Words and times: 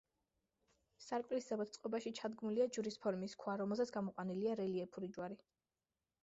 სარკმლის 1.07 1.49
ზემოთ 1.51 1.73
წყობაში 1.75 2.13
ჩადგმულია 2.19 2.67
ჯვრის 2.77 2.97
ფორმის 3.05 3.37
ქვა, 3.45 3.55
რომელზეც 3.63 3.93
გამოყვანილია 3.99 4.57
რელიეფური 4.63 5.13
ჯვარი. 5.19 5.41